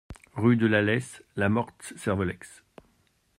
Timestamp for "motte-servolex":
1.47-2.63